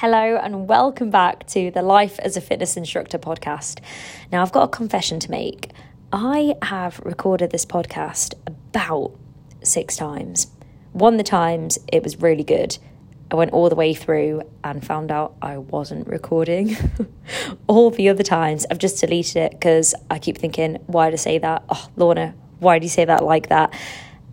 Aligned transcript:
Hello, 0.00 0.36
and 0.36 0.68
welcome 0.68 1.10
back 1.10 1.44
to 1.48 1.72
the 1.72 1.82
Life 1.82 2.20
as 2.20 2.36
a 2.36 2.40
Fitness 2.40 2.76
Instructor 2.76 3.18
podcast. 3.18 3.80
Now, 4.30 4.42
I've 4.42 4.52
got 4.52 4.62
a 4.62 4.68
confession 4.68 5.18
to 5.18 5.28
make. 5.28 5.72
I 6.12 6.54
have 6.62 7.00
recorded 7.00 7.50
this 7.50 7.66
podcast 7.66 8.34
about 8.46 9.16
six 9.64 9.96
times. 9.96 10.52
One 10.92 11.14
of 11.14 11.18
the 11.18 11.24
times 11.24 11.80
it 11.92 12.04
was 12.04 12.22
really 12.22 12.44
good. 12.44 12.78
I 13.32 13.34
went 13.34 13.50
all 13.50 13.68
the 13.68 13.74
way 13.74 13.92
through 13.92 14.42
and 14.62 14.86
found 14.86 15.10
out 15.10 15.34
I 15.42 15.58
wasn't 15.58 16.06
recording. 16.06 16.76
all 17.66 17.90
the 17.90 18.08
other 18.08 18.22
times 18.22 18.66
I've 18.70 18.78
just 18.78 19.00
deleted 19.00 19.36
it 19.36 19.50
because 19.50 19.96
I 20.08 20.20
keep 20.20 20.38
thinking, 20.38 20.76
why 20.86 21.10
did 21.10 21.14
I 21.14 21.16
say 21.16 21.38
that? 21.38 21.64
Oh, 21.68 21.88
Lorna, 21.96 22.36
why 22.60 22.78
do 22.78 22.84
you 22.84 22.90
say 22.90 23.04
that 23.04 23.24
like 23.24 23.48
that? 23.48 23.74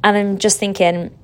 And 0.03 0.15
I'm 0.15 0.37
just 0.37 0.59
thinking, 0.59 1.17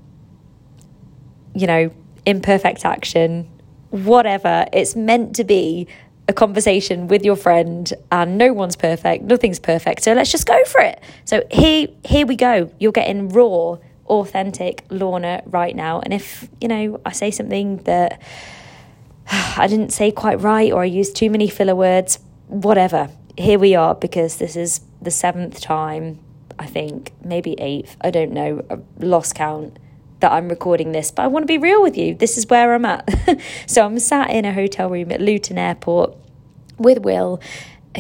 you 1.54 1.68
know, 1.68 1.92
imperfect 2.26 2.86
action 2.86 3.48
whatever. 3.92 4.66
It's 4.74 4.96
meant 4.96 5.36
to 5.36 5.44
be 5.44 5.88
a 6.28 6.34
conversation 6.34 7.08
with 7.08 7.24
your 7.24 7.36
friend 7.36 7.94
and 8.12 8.38
no 8.38 8.54
one's 8.54 8.76
perfect, 8.76 9.24
nothing's 9.26 9.60
perfect. 9.60 10.04
So 10.04 10.14
let's 10.14 10.32
just 10.32 10.48
go 10.48 10.64
for 10.66 10.82
it. 10.82 11.02
So 11.26 11.44
here 11.52 11.88
here 12.04 12.26
we 12.26 12.36
go. 12.36 12.72
You're 12.80 12.92
getting 12.92 13.30
raw, 13.30 13.78
authentic 14.08 14.86
Lorna 14.90 15.44
right 15.46 15.76
now. 15.76 16.00
And 16.00 16.14
if, 16.14 16.48
you 16.60 16.68
know, 16.68 17.02
I 17.06 17.12
say 17.12 17.32
something 17.32 17.78
that 17.84 18.22
I 19.32 19.68
didn't 19.68 19.92
say 19.92 20.12
quite 20.12 20.42
right 20.42 20.72
or 20.72 20.82
I 20.82 20.86
used 20.86 21.16
too 21.16 21.30
many 21.30 21.48
filler 21.48 21.76
words, 21.76 22.20
whatever. 22.48 23.10
Here 23.38 23.60
we 23.60 23.76
are 23.76 23.96
because 23.96 24.38
this 24.38 24.56
is 24.56 24.82
the 25.02 25.12
seventh 25.12 25.62
time, 25.62 26.20
I 26.60 26.66
think, 26.66 27.14
maybe 27.24 27.54
eighth, 27.60 27.98
I 28.02 28.12
don't 28.12 28.34
know, 28.34 28.64
lost 29.00 29.36
count 29.36 29.78
that 30.22 30.32
I'm 30.32 30.48
recording 30.50 30.92
this, 30.92 31.12
but 31.12 31.24
I 31.24 31.28
want 31.28 31.44
to 31.44 31.48
be 31.48 31.58
real 31.58 31.82
with 31.82 31.98
you. 31.98 32.16
This 32.16 32.38
is 32.38 32.48
where 32.48 32.74
I'm 32.74 32.86
at. 32.86 33.10
so 33.68 33.86
I'm 33.86 34.00
sat 34.00 34.30
in 34.30 34.46
a 34.46 34.54
hotel 34.54 34.90
room 34.90 35.12
at 35.12 35.22
Luton 35.22 35.58
Airport 35.58 36.16
with 36.78 37.00
Will, 37.00 37.42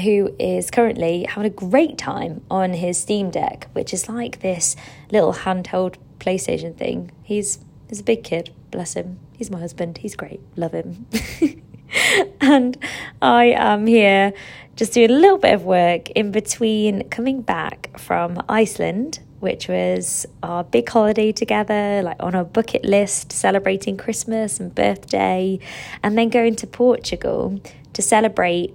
who 0.04 0.34
is 0.40 0.72
currently 0.72 1.26
having 1.30 1.52
a 1.52 1.54
great 1.54 1.98
time 1.98 2.42
on 2.50 2.74
his 2.74 2.98
Steam 2.98 3.30
Deck, 3.30 3.68
which 3.74 3.94
is 3.94 4.08
like 4.08 4.42
this 4.42 4.76
little 5.12 5.34
handheld 5.34 5.96
PlayStation 6.20 6.78
thing. 6.78 7.12
He's 7.24 7.60
he's 7.90 8.00
a 8.00 8.04
big 8.04 8.24
kid, 8.24 8.54
bless 8.72 8.94
him. 8.94 9.20
He's 9.38 9.52
my 9.52 9.60
husband. 9.60 9.98
He's 9.98 10.16
great. 10.16 10.40
Love 10.56 10.72
him. 10.72 11.08
and 12.42 12.78
I 13.22 13.46
am 13.46 13.88
here 13.88 14.34
just 14.76 14.94
doing 14.94 15.10
a 15.10 15.14
little 15.14 15.38
bit 15.38 15.54
of 15.54 15.64
work 15.64 16.10
in 16.12 16.32
between 16.32 17.10
coming 17.10 17.42
back 17.42 18.00
from 18.00 18.42
Iceland 18.48 19.20
which 19.42 19.68
was 19.68 20.26
our 20.44 20.64
big 20.64 20.88
holiday 20.88 21.32
together, 21.32 22.02
like 22.04 22.22
on 22.22 22.36
our 22.36 22.46
bucket 22.46 22.86
list, 22.86 23.32
celebrating 23.32 23.98
Christmas 23.98 24.60
and 24.60 24.74
birthday, 24.74 25.60
and 26.04 26.18
then 26.18 26.30
going 26.30 26.56
to 26.56 26.68
Portugal 26.68 27.60
to 27.94 28.02
celebrate 28.02 28.74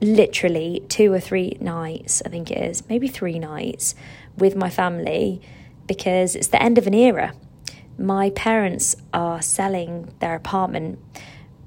literally 0.00 0.84
two 0.88 1.12
or 1.12 1.18
three 1.18 1.56
nights, 1.60 2.22
I 2.24 2.28
think 2.28 2.50
it 2.50 2.58
is, 2.58 2.86
maybe 2.88 3.08
three 3.08 3.38
nights 3.38 3.94
with 4.36 4.54
my 4.54 4.68
family 4.68 5.40
because 5.86 6.36
it's 6.36 6.48
the 6.48 6.62
end 6.62 6.76
of 6.76 6.86
an 6.86 6.94
era. 6.94 7.34
My 7.98 8.30
parents 8.30 8.96
are 9.14 9.40
selling 9.40 10.12
their 10.20 10.34
apartment, 10.34 10.98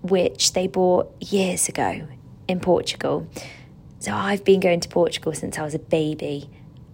which 0.02 0.54
they 0.54 0.68
bought 0.68 1.12
years 1.22 1.68
ago 1.68 2.08
in 2.48 2.60
Portugal. 2.60 3.28
So 4.00 4.14
I've 4.14 4.44
been 4.44 4.60
going 4.60 4.80
to 4.82 4.90
Portugal 4.90 5.34
since 5.34 5.58
I 5.58 5.64
was 5.64 5.74
a 5.74 5.80
baby 5.80 6.50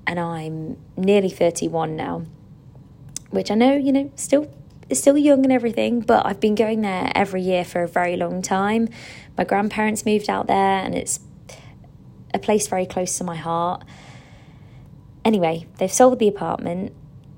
and 0.05 0.19
I'm 0.19 0.77
nearly 0.97 1.29
31 1.29 1.95
now, 1.95 2.25
which 3.29 3.49
I 3.51 3.55
know, 3.55 3.75
you 3.75 3.91
know, 3.91 4.11
still 4.15 4.51
still 4.91 5.17
young 5.17 5.43
and 5.43 5.51
everything, 5.51 6.01
but 6.01 6.25
I've 6.25 6.39
been 6.39 6.55
going 6.55 6.81
there 6.81 7.11
every 7.15 7.41
year 7.41 7.63
for 7.63 7.83
a 7.83 7.87
very 7.87 8.15
long 8.15 8.41
time. 8.41 8.89
My 9.37 9.43
grandparents 9.43 10.05
moved 10.05 10.29
out 10.29 10.47
there 10.47 10.79
and 10.79 10.93
it's 10.93 11.19
a 12.33 12.39
place 12.39 12.67
very 12.67 12.85
close 12.85 13.17
to 13.17 13.23
my 13.23 13.35
heart. 13.35 13.83
Anyway, 15.25 15.67
they've 15.77 15.91
sold 15.91 16.19
the 16.19 16.27
apartment 16.27 16.93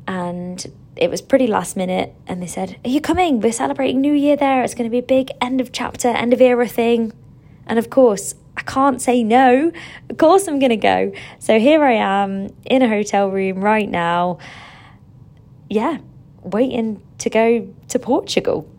and 0.07 0.65
it 0.95 1.09
was 1.09 1.21
pretty 1.21 1.47
last 1.47 1.75
minute 1.75 2.13
and 2.27 2.41
they 2.41 2.47
said, 2.47 2.77
Are 2.83 2.89
you 2.89 3.01
coming? 3.01 3.41
We're 3.41 3.51
celebrating 3.51 4.01
New 4.01 4.13
Year 4.13 4.35
there. 4.35 4.63
It's 4.63 4.73
going 4.73 4.89
to 4.89 4.91
be 4.91 4.99
a 4.99 5.03
big 5.03 5.31
end 5.41 5.61
of 5.61 5.71
chapter, 5.71 6.07
end 6.07 6.33
of 6.33 6.41
era 6.41 6.67
thing. 6.67 7.13
And 7.67 7.79
of 7.79 7.89
course, 7.89 8.35
I 8.57 8.61
can't 8.61 9.01
say 9.01 9.23
no. 9.23 9.71
Of 10.09 10.17
course, 10.17 10.47
I'm 10.47 10.59
going 10.59 10.69
to 10.69 10.77
go. 10.77 11.11
So 11.39 11.59
here 11.59 11.83
I 11.83 11.93
am 11.93 12.49
in 12.65 12.81
a 12.81 12.87
hotel 12.87 13.29
room 13.29 13.61
right 13.61 13.89
now. 13.89 14.39
Yeah, 15.69 15.97
waiting 16.41 17.01
to 17.19 17.29
go 17.29 17.67
to 17.89 17.99
Portugal. 17.99 18.69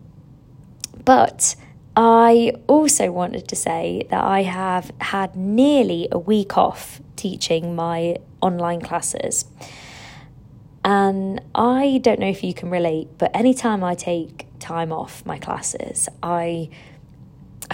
But 1.03 1.55
I 1.95 2.53
also 2.67 3.11
wanted 3.11 3.47
to 3.49 3.55
say 3.55 4.05
that 4.09 4.23
I 4.23 4.43
have 4.43 4.91
had 4.99 5.35
nearly 5.35 6.07
a 6.11 6.19
week 6.19 6.57
off 6.57 7.01
teaching 7.15 7.75
my 7.75 8.17
online 8.41 8.81
classes. 8.81 9.45
And 10.83 11.41
I 11.53 11.99
don't 12.03 12.19
know 12.19 12.29
if 12.29 12.43
you 12.43 12.53
can 12.53 12.69
relate, 12.69 13.09
but 13.17 13.35
anytime 13.35 13.83
I 13.83 13.95
take 13.95 14.47
time 14.59 14.91
off 14.91 15.25
my 15.25 15.37
classes, 15.37 16.07
I 16.23 16.69
I 16.69 16.69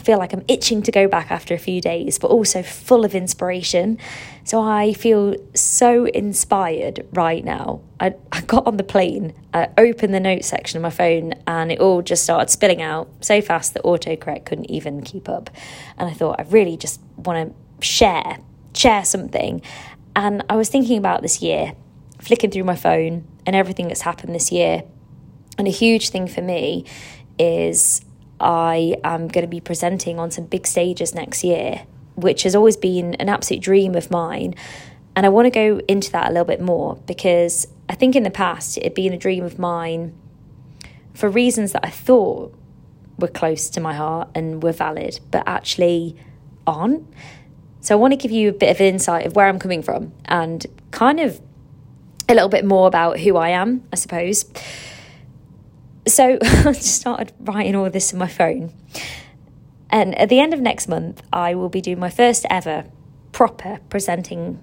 feel 0.03 0.17
like 0.17 0.33
I'm 0.33 0.43
itching 0.47 0.81
to 0.83 0.91
go 0.91 1.07
back 1.07 1.31
after 1.31 1.53
a 1.53 1.57
few 1.57 1.79
days, 1.81 2.19
but 2.19 2.27
also 2.27 2.61
full 2.61 3.05
of 3.05 3.15
inspiration. 3.15 3.97
So 4.43 4.61
I 4.61 4.93
feel 4.93 5.35
so 5.55 6.05
inspired 6.05 7.07
right 7.13 7.43
now. 7.43 7.81
I, 7.99 8.15
I 8.31 8.41
got 8.41 8.67
on 8.67 8.77
the 8.77 8.83
plane, 8.83 9.33
I 9.53 9.69
opened 9.77 10.13
the 10.13 10.19
notes 10.19 10.47
section 10.47 10.77
of 10.77 10.83
my 10.83 10.89
phone, 10.89 11.33
and 11.47 11.71
it 11.71 11.79
all 11.79 12.01
just 12.01 12.23
started 12.23 12.49
spilling 12.49 12.81
out 12.81 13.09
so 13.21 13.41
fast 13.41 13.73
that 13.75 13.83
autocorrect 13.83 14.45
couldn't 14.45 14.69
even 14.69 15.01
keep 15.01 15.29
up. 15.29 15.49
And 15.97 16.09
I 16.09 16.13
thought, 16.13 16.39
I 16.39 16.43
really 16.43 16.75
just 16.75 16.99
want 17.15 17.55
to 17.55 17.85
share, 17.85 18.39
share 18.73 19.05
something. 19.05 19.61
And 20.15 20.43
I 20.49 20.57
was 20.57 20.67
thinking 20.67 20.97
about 20.97 21.21
this 21.21 21.41
year, 21.41 21.73
flicking 22.19 22.51
through 22.51 22.65
my 22.65 22.75
phone 22.75 23.25
and 23.45 23.55
everything 23.55 23.87
that's 23.87 24.01
happened 24.01 24.35
this 24.35 24.51
year. 24.51 24.83
And 25.57 25.67
a 25.67 25.71
huge 25.71 26.09
thing 26.09 26.27
for 26.27 26.41
me 26.41 26.85
is 27.39 28.03
I 28.43 28.97
am 29.03 29.27
going 29.27 29.43
to 29.43 29.49
be 29.49 29.61
presenting 29.61 30.19
on 30.19 30.29
some 30.29 30.45
big 30.45 30.67
stages 30.67 31.15
next 31.15 31.43
year, 31.43 31.85
which 32.15 32.43
has 32.43 32.55
always 32.55 32.77
been 32.77 33.15
an 33.15 33.29
absolute 33.29 33.63
dream 33.63 33.95
of 33.95 34.11
mine. 34.11 34.55
And 35.15 35.25
I 35.25 35.29
want 35.29 35.45
to 35.45 35.49
go 35.49 35.79
into 35.87 36.11
that 36.11 36.27
a 36.27 36.29
little 36.29 36.45
bit 36.45 36.61
more 36.61 36.97
because 37.07 37.67
I 37.87 37.95
think 37.95 38.15
in 38.15 38.23
the 38.23 38.31
past 38.31 38.77
it 38.77 38.83
had 38.83 38.93
been 38.93 39.13
a 39.13 39.17
dream 39.17 39.43
of 39.43 39.57
mine 39.57 40.13
for 41.13 41.29
reasons 41.29 41.71
that 41.71 41.85
I 41.85 41.89
thought 41.89 42.53
were 43.17 43.27
close 43.27 43.69
to 43.69 43.79
my 43.79 43.93
heart 43.93 44.29
and 44.35 44.61
were 44.61 44.71
valid, 44.71 45.19
but 45.31 45.43
actually 45.47 46.17
aren't. 46.65 47.07
So 47.79 47.95
I 47.95 47.99
want 47.99 48.11
to 48.11 48.17
give 48.17 48.31
you 48.31 48.49
a 48.49 48.53
bit 48.53 48.71
of 48.71 48.81
insight 48.81 49.25
of 49.25 49.35
where 49.35 49.47
I'm 49.47 49.59
coming 49.59 49.83
from 49.83 50.13
and 50.25 50.65
kind 50.91 51.19
of 51.19 51.39
a 52.27 52.33
little 52.33 52.49
bit 52.49 52.65
more 52.65 52.87
about 52.87 53.19
who 53.19 53.37
I 53.37 53.49
am, 53.49 53.83
I 53.91 53.95
suppose 53.95 54.45
so 56.07 56.37
I 56.41 56.73
just 56.73 56.95
started 56.95 57.31
writing 57.39 57.75
all 57.75 57.89
this 57.89 58.13
in 58.13 58.19
my 58.19 58.27
phone. 58.27 58.73
And 59.89 60.17
at 60.17 60.29
the 60.29 60.39
end 60.39 60.53
of 60.53 60.59
next 60.59 60.87
month, 60.87 61.21
I 61.31 61.53
will 61.55 61.69
be 61.69 61.81
doing 61.81 61.99
my 61.99 62.09
first 62.09 62.45
ever 62.49 62.85
proper 63.31 63.79
presenting 63.89 64.59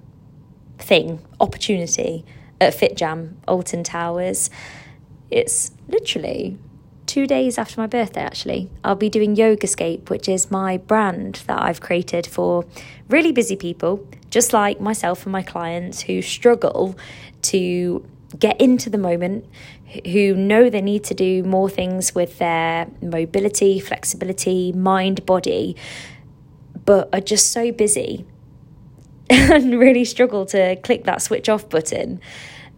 thing, 0.78 1.20
opportunity 1.38 2.24
at 2.60 2.74
FitJam, 2.74 3.34
Alton 3.46 3.84
Towers. 3.84 4.50
It's 5.30 5.70
literally 5.88 6.58
two 7.06 7.26
days 7.26 7.58
after 7.58 7.80
my 7.80 7.86
birthday, 7.86 8.20
actually. 8.20 8.70
I'll 8.84 8.94
be 8.94 9.08
doing 9.08 9.36
Yogascape, 9.36 10.10
which 10.10 10.28
is 10.28 10.50
my 10.50 10.76
brand 10.78 11.42
that 11.46 11.60
I've 11.62 11.80
created 11.80 12.26
for 12.26 12.64
really 13.08 13.32
busy 13.32 13.56
people, 13.56 14.06
just 14.30 14.52
like 14.52 14.80
myself 14.80 15.24
and 15.24 15.32
my 15.32 15.42
clients 15.42 16.02
who 16.02 16.22
struggle 16.22 16.96
to 17.42 18.04
get 18.38 18.60
into 18.60 18.88
the 18.88 18.98
moment, 18.98 19.44
who 20.06 20.34
know 20.34 20.70
they 20.70 20.80
need 20.80 21.04
to 21.04 21.14
do 21.14 21.42
more 21.42 21.68
things 21.68 22.14
with 22.14 22.38
their 22.38 22.86
mobility, 23.02 23.80
flexibility, 23.80 24.72
mind, 24.72 25.26
body, 25.26 25.76
but 26.84 27.08
are 27.12 27.20
just 27.20 27.52
so 27.52 27.72
busy 27.72 28.24
and 29.30 29.78
really 29.78 30.04
struggle 30.04 30.46
to 30.46 30.76
click 30.76 31.04
that 31.04 31.22
switch 31.22 31.48
off 31.48 31.68
button 31.68 32.20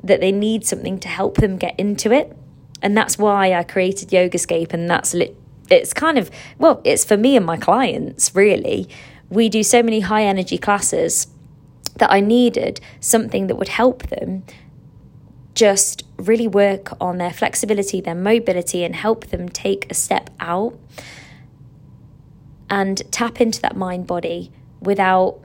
that 0.03 0.21
they 0.21 0.33
need 0.33 0.67
something 0.67 0.99
to 0.99 1.09
help 1.09 1.37
them 1.37 1.57
get 1.57 1.79
into 1.79 2.13
it. 2.13 2.37
And 2.81 2.97
that's 2.97 3.17
why 3.17 3.55
I 3.55 3.63
created 3.63 4.09
Yogascape, 4.09 4.73
and 4.73 4.91
that's 4.91 5.15
lit. 5.15 5.37
It's 5.71 5.93
kind 5.93 6.19
of 6.19 6.31
well, 6.59 6.81
it's 6.85 7.05
for 7.05 7.17
me 7.17 7.37
and 7.37 7.47
my 7.47 7.57
clients 7.57 8.35
really. 8.35 8.89
We 9.31 9.49
do 9.49 9.63
so 9.63 9.83
many 9.83 10.01
high 10.01 10.25
energy 10.25 10.59
classes 10.59 11.29
that 11.97 12.11
I 12.11 12.21
needed 12.21 12.81
something 13.01 13.47
that 13.47 13.57
would 13.57 13.69
help 13.69 14.09
them 14.09 14.43
just 15.55 16.05
really 16.17 16.49
work 16.49 16.93
on 17.01 17.19
their 17.19 17.33
flexibility, 17.33 18.01
their 18.01 18.15
mobility, 18.15 18.85
and 18.85 18.95
help 18.95 19.27
them 19.27 19.49
take 19.49 19.91
a 19.91 19.95
step 19.95 20.31
out 20.41 20.79
and 22.71 23.03
tap 23.13 23.41
into 23.41 23.61
that 23.61 23.77
mind 23.77 24.07
body 24.07 24.51
without 24.81 25.41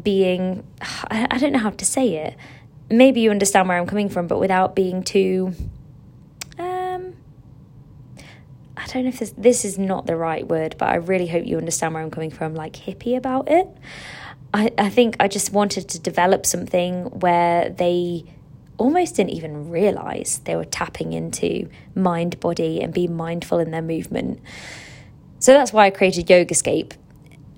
being, 0.00 0.64
I 1.10 1.38
don't 1.38 1.52
know 1.52 1.58
how 1.58 1.70
to 1.70 1.84
say 1.84 2.14
it. 2.16 2.36
Maybe 2.90 3.20
you 3.20 3.30
understand 3.30 3.68
where 3.68 3.78
I'm 3.78 3.86
coming 3.86 4.08
from, 4.08 4.26
but 4.26 4.38
without 4.38 4.76
being 4.76 5.02
too, 5.02 5.54
um, 6.58 7.14
I 8.76 8.86
don't 8.86 9.04
know 9.04 9.08
if 9.08 9.18
this 9.18 9.32
this 9.38 9.64
is 9.64 9.78
not 9.78 10.06
the 10.06 10.16
right 10.16 10.46
word, 10.46 10.76
but 10.78 10.90
I 10.90 10.96
really 10.96 11.26
hope 11.26 11.46
you 11.46 11.56
understand 11.56 11.94
where 11.94 12.02
I'm 12.02 12.10
coming 12.10 12.30
from, 12.30 12.54
like 12.54 12.74
hippie 12.74 13.16
about 13.16 13.50
it. 13.50 13.66
I, 14.52 14.70
I 14.76 14.90
think 14.90 15.16
I 15.20 15.28
just 15.28 15.52
wanted 15.52 15.88
to 15.88 15.98
develop 15.98 16.44
something 16.44 17.04
where 17.20 17.70
they 17.70 18.24
almost 18.78 19.16
didn't 19.16 19.30
even 19.30 19.70
realize 19.70 20.40
they 20.44 20.56
were 20.56 20.64
tapping 20.64 21.12
into 21.12 21.68
mind, 21.94 22.40
body, 22.40 22.80
and 22.80 22.92
being 22.92 23.14
mindful 23.14 23.58
in 23.58 23.70
their 23.70 23.82
movement. 23.82 24.40
So 25.38 25.52
that's 25.52 25.72
why 25.72 25.86
I 25.86 25.90
created 25.90 26.26
Yogascape. 26.26 26.92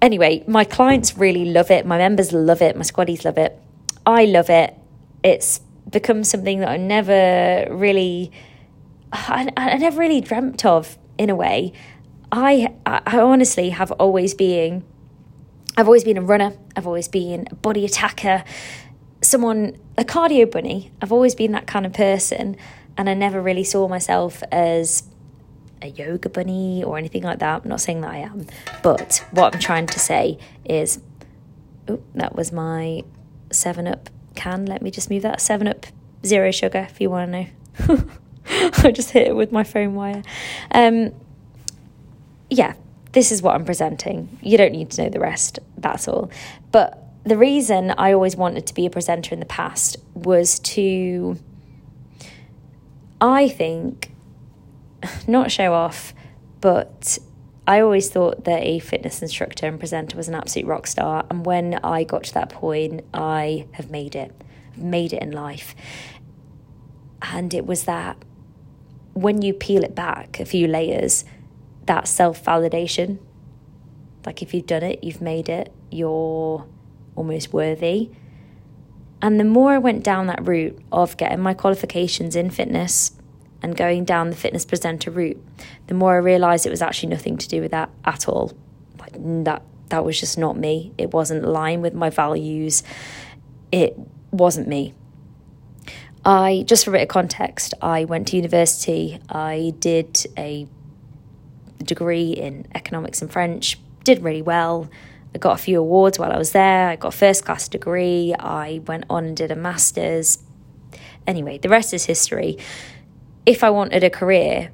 Anyway, 0.03 0.45
my 0.47 0.65
clients 0.65 1.17
really 1.17 1.47
love 1.47 1.71
it, 1.71 1.87
my 1.87 1.99
members 1.99 2.33
love 2.33 2.61
it, 2.61 2.77
my 2.77 2.83
squaddies 2.83 3.25
love 3.25 3.39
it. 3.39 3.59
I 4.07 4.27
love 4.27 4.51
it. 4.51 4.75
It's 5.23 5.61
become 5.89 6.25
something 6.25 6.61
that 6.61 6.69
I 6.69 6.77
never 6.77 7.67
really 7.71 8.33
I, 9.13 9.51
I 9.57 9.77
never 9.79 9.99
really 9.99 10.21
dreamt 10.21 10.65
of 10.65 10.99
in 11.19 11.31
a 11.31 11.35
way. 11.35 11.73
I 12.33 12.75
I 12.85 13.21
honestly 13.21 13.71
have 13.71 13.93
always 13.93 14.35
been 14.35 14.85
I've 15.77 15.87
always 15.87 16.05
been 16.05 16.19
a 16.19 16.23
runner, 16.23 16.53
I've 16.77 16.87
always 16.87 17.09
been 17.09 17.49
a 17.51 17.55
body 17.55 17.85
attacker, 17.85 18.45
someone 19.25 19.77
a 19.97 20.05
cardio 20.05 20.51
bunny. 20.51 20.93
I've 21.01 21.13
always 21.13 21.35
been 21.35 21.53
that 21.53 21.67
kind 21.67 21.87
of 21.87 21.93
person 21.93 22.57
and 22.97 23.09
I 23.09 23.15
never 23.15 23.41
really 23.41 23.65
saw 23.65 23.89
myself 23.89 24.43
as 24.53 25.05
a 25.83 25.89
yoga 25.89 26.29
bunny 26.29 26.83
or 26.85 26.97
anything 26.99 27.23
like 27.23 27.41
that. 27.41 27.63
I'm 27.63 27.69
not 27.69 27.81
saying 27.81 28.01
that 28.03 28.11
I 28.11 28.19
am, 28.19 28.47
but 28.83 29.25
what 29.33 29.55
I'm 29.55 29.61
trying 29.61 29.87
to 29.87 29.99
say 29.99 30.39
is 30.65 31.01
oh, 31.89 32.01
that 32.15 32.35
was 32.35 32.53
my 32.53 33.03
7 33.51 33.87
up 33.87 34.11
can. 34.35 34.67
Let 34.67 34.83
me 34.83 34.91
just 34.91 35.11
move 35.11 35.23
that 35.23 35.41
7 35.41 35.69
up 35.69 35.87
zero 36.25 36.51
sugar 36.51 36.87
if 36.91 37.01
you 37.01 37.11
want 37.11 37.33
to 37.33 37.43
know. 37.89 38.05
I 38.83 38.91
just 38.91 39.11
hit 39.11 39.29
it 39.29 39.37
with 39.37 39.53
my 39.53 39.65
phone 39.65 39.95
wire. 39.95 40.23
Um, 40.71 41.13
yeah, 42.51 42.75
this 43.13 43.33
is 43.33 43.43
what 43.43 43.55
I'm 43.55 43.65
presenting. 43.65 44.39
You 44.43 44.59
don't 44.59 44.73
need 44.73 44.91
to 44.93 45.05
know 45.05 45.09
the 45.09 45.21
rest, 45.21 45.59
that's 45.79 46.09
all. 46.09 46.31
But 46.73 47.04
the 47.25 47.39
reason 47.39 47.91
I 47.93 48.13
always 48.13 48.37
wanted 48.37 48.67
to 48.67 48.75
be 48.75 48.87
a 48.87 48.91
presenter 48.91 49.33
in 49.35 49.41
the 49.41 49.47
past 49.47 49.97
was 50.13 50.59
to, 50.61 51.39
I 53.21 53.49
think, 53.49 54.13
not 55.27 55.51
show 55.51 55.73
off, 55.73 56.13
but 56.61 57.19
I 57.67 57.81
always 57.81 58.11
thought 58.11 58.45
that 58.45 58.63
a 58.63 58.79
fitness 58.79 59.23
instructor 59.23 59.67
and 59.67 59.79
presenter 59.79 60.17
was 60.19 60.29
an 60.29 60.35
absolute 60.35 60.69
rock 60.69 60.87
star. 60.87 61.25
And 61.31 61.47
when 61.47 61.75
I 61.83 62.05
got 62.05 62.25
to 62.25 62.35
that 62.35 62.51
point, 62.51 63.05
I 63.15 63.67
have 63.73 63.91
made 63.91 64.15
it. 64.15 64.33
Made 64.77 65.15
it 65.15 65.23
in 65.23 65.31
life. 65.31 65.75
And 67.23 67.55
it 67.55 67.65
was 67.65 67.85
that 67.85 68.19
when 69.15 69.41
you 69.41 69.55
peel 69.55 69.83
it 69.83 69.95
back 69.95 70.41
a 70.41 70.45
few 70.45 70.67
layers, 70.67 71.25
that 71.87 72.07
self 72.07 72.45
validation, 72.45 73.19
like 74.27 74.43
if 74.43 74.53
you've 74.53 74.67
done 74.67 74.83
it, 74.83 75.03
you've 75.03 75.23
made 75.23 75.49
it, 75.49 75.73
you're 75.91 76.67
almost 77.17 77.53
worthy. 77.53 78.11
And 79.23 79.41
the 79.41 79.45
more 79.45 79.73
I 79.73 79.79
went 79.79 80.05
down 80.05 80.27
that 80.27 80.47
route 80.47 80.79
of 80.93 81.17
getting 81.17 81.41
my 81.41 81.55
qualifications 81.55 82.37
in 82.37 82.51
fitness 82.51 83.13
and 83.63 83.77
going 83.77 84.05
down 84.05 84.31
the 84.31 84.37
fitness 84.37 84.65
presenter 84.65 85.11
route, 85.11 85.43
the 85.87 85.95
more 85.95 86.15
I 86.15 86.19
realized 86.19 86.67
it 86.67 86.71
was 86.71 86.83
actually 86.83 87.09
nothing 87.09 87.39
to 87.39 87.49
do 87.49 87.61
with 87.63 87.71
that 87.71 87.91
at 88.05 88.29
all. 88.29 88.53
Like 88.99 89.15
that 89.45 89.63
that 89.89 90.05
was 90.05 90.19
just 90.19 90.39
not 90.39 90.57
me. 90.57 90.93
It 90.99 91.13
wasn't 91.13 91.45
aligned 91.45 91.83
with 91.83 91.95
my 91.95 92.11
values. 92.11 92.83
It 93.71 93.97
wasn't 94.31 94.69
me. 94.69 94.95
I, 96.25 96.65
just 96.67 96.85
for 96.85 96.91
a 96.91 96.95
bit 96.95 97.03
of 97.03 97.09
context, 97.09 97.75
I 97.83 98.05
went 98.05 98.29
to 98.29 98.37
university. 98.37 99.21
I 99.29 99.75
did 99.79 100.27
a 100.39 100.67
degree 101.83 102.33
in 102.33 102.67
economics 102.75 103.21
and 103.21 103.31
French, 103.31 103.79
did 104.05 104.23
really 104.23 104.43
well. 104.43 104.89
I 105.35 105.39
got 105.39 105.59
a 105.59 105.63
few 105.63 105.81
awards 105.81 106.19
while 106.19 106.33
I 106.33 106.39
was 106.39 106.53
there. 106.53 106.89
I 106.89 106.97
got 106.97 107.09
a 107.09 107.17
first 107.17 107.45
class 107.45 107.69
degree. 107.69 108.35
I 108.39 108.81
went 108.87 109.05
on 109.11 109.25
and 109.25 109.37
did 109.37 109.51
a 109.51 109.57
master's. 109.57 110.39
Anyway, 111.27 111.59
the 111.59 111.69
rest 111.69 111.93
is 111.93 112.05
history. 112.05 112.57
If 113.45 113.65
I 113.65 113.71
wanted 113.71 114.05
a 114.05 114.11
career 114.11 114.71